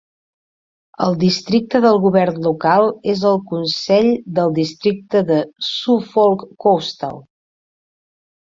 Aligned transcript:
El 1.07 1.17
districte 1.23 1.81
del 1.83 1.99
govern 2.05 2.39
local 2.47 2.89
és 3.13 3.21
el 3.33 3.37
consell 3.51 4.09
del 4.39 4.57
districte 4.57 5.23
de 5.31 5.41
Suffolk 5.69 6.47
Coastal. 6.67 7.23